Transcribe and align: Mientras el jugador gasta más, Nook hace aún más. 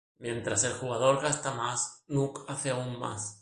Mientras 0.17 0.63
el 0.63 0.73
jugador 0.73 1.21
gasta 1.21 1.53
más, 1.53 2.05
Nook 2.07 2.45
hace 2.49 2.71
aún 2.71 2.97
más. 2.97 3.29